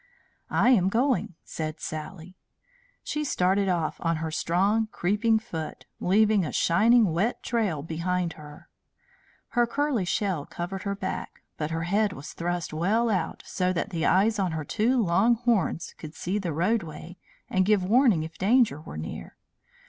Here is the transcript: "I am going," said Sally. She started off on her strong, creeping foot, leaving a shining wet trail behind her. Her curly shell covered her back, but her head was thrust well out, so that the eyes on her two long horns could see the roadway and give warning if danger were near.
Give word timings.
"I 0.49 0.71
am 0.71 0.89
going," 0.89 1.35
said 1.43 1.79
Sally. 1.79 2.35
She 3.03 3.23
started 3.23 3.69
off 3.69 3.97
on 4.01 4.15
her 4.15 4.31
strong, 4.31 4.87
creeping 4.87 5.37
foot, 5.37 5.85
leaving 5.99 6.43
a 6.43 6.51
shining 6.51 7.11
wet 7.13 7.43
trail 7.43 7.83
behind 7.83 8.33
her. 8.33 8.67
Her 9.49 9.67
curly 9.67 10.05
shell 10.05 10.47
covered 10.47 10.81
her 10.89 10.95
back, 10.95 11.43
but 11.55 11.69
her 11.69 11.83
head 11.83 12.13
was 12.13 12.33
thrust 12.33 12.73
well 12.73 13.11
out, 13.11 13.43
so 13.45 13.71
that 13.73 13.91
the 13.91 14.07
eyes 14.07 14.39
on 14.39 14.53
her 14.53 14.65
two 14.65 14.99
long 14.99 15.35
horns 15.35 15.93
could 15.99 16.15
see 16.15 16.39
the 16.39 16.51
roadway 16.51 17.17
and 17.47 17.63
give 17.63 17.83
warning 17.83 18.23
if 18.23 18.39
danger 18.39 18.81
were 18.81 18.97
near. 18.97 19.35